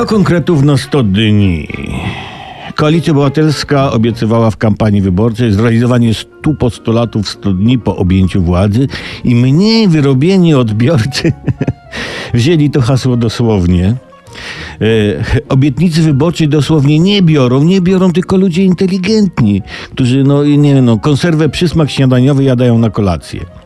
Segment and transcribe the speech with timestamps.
[0.00, 1.68] 100 konkretów na 100 dni.
[2.74, 8.86] Koalicja Obywatelska obiecywała w kampanii wyborczej zrealizowanie 100 postulatów w 100 dni po objęciu władzy
[9.24, 11.32] i mniej wyrobieni odbiorcy
[12.34, 13.86] wzięli to hasło dosłownie.
[13.88, 19.62] E, obietnicy wyborczej dosłownie nie biorą, nie biorą tylko ludzie inteligentni,
[19.92, 23.59] którzy, no nie no, konserwę przysmak śniadaniowy jadają na kolację.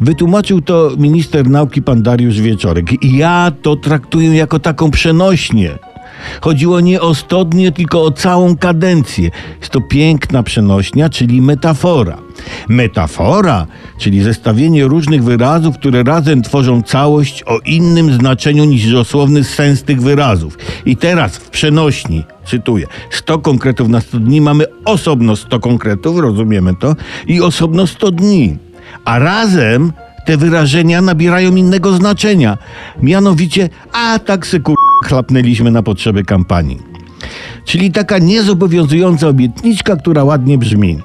[0.00, 3.04] Wytłumaczył to minister nauki pan Dariusz Wieczorek.
[3.04, 5.78] I ja to traktuję jako taką przenośnię.
[6.40, 9.30] Chodziło nie o 100 dni, tylko o całą kadencję.
[9.60, 12.18] Jest to piękna przenośnia, czyli metafora.
[12.68, 13.66] Metafora,
[13.98, 20.02] czyli zestawienie różnych wyrazów, które razem tworzą całość o innym znaczeniu niż dosłowny sens tych
[20.02, 20.58] wyrazów.
[20.86, 26.74] I teraz w przenośni, cytuję, 100 konkretów na 100 dni mamy osobno 100 konkretów, rozumiemy
[26.74, 28.65] to, i osobno 100 dni.
[29.04, 29.92] A razem
[30.26, 32.58] te wyrażenia nabierają innego znaczenia.
[33.02, 34.76] Mianowicie, a tak se kur...
[35.04, 36.78] chlapnęliśmy na potrzeby kampanii.
[37.64, 40.98] Czyli taka niezobowiązująca obietniczka, która ładnie brzmi.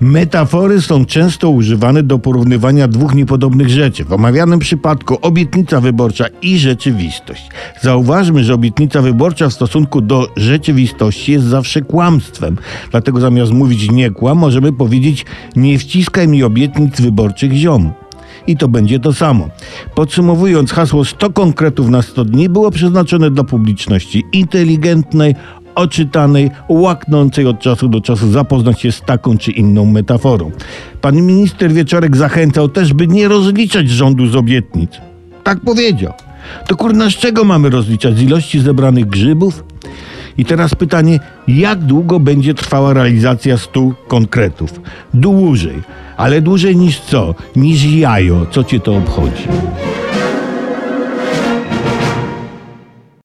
[0.00, 4.04] Metafory są często używane do porównywania dwóch niepodobnych rzeczy.
[4.04, 7.48] W omawianym przypadku obietnica wyborcza i rzeczywistość.
[7.82, 12.56] Zauważmy, że obietnica wyborcza w stosunku do rzeczywistości jest zawsze kłamstwem.
[12.90, 15.26] Dlatego zamiast mówić nie kłam, możemy powiedzieć
[15.56, 17.92] nie wciskaj mi obietnic wyborczych ziom
[18.46, 19.48] i to będzie to samo.
[19.94, 25.34] Podsumowując, hasło 100 konkretów na 100 dni było przeznaczone dla publiczności inteligentnej,
[25.74, 30.50] oczytanej, łaknącej od czasu do czasu zapoznać się z taką czy inną metaforą.
[31.00, 34.90] Pan minister Wieczorek zachęcał też, by nie rozliczać rządu z obietnic.
[35.42, 36.12] Tak powiedział.
[36.66, 38.16] To kurna, z czego mamy rozliczać?
[38.16, 39.64] Z ilości zebranych grzybów?
[40.38, 44.80] I teraz pytanie, jak długo będzie trwała realizacja 100 konkretów?
[45.14, 45.82] Dłużej.
[46.16, 47.34] Ale dłużej niż co?
[47.56, 48.46] Niż jajo.
[48.50, 49.44] Co cię to obchodzi?